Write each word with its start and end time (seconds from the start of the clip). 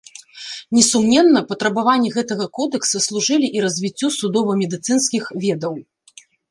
Несумненна, 0.77 1.43
патрабаванні 1.51 2.11
гэтага 2.17 2.45
кодэкса 2.61 2.97
служылі 3.09 3.47
і 3.59 3.65
развіццю 3.69 4.07
судова-медыцынскіх 4.21 5.23
ведаў. 5.47 5.73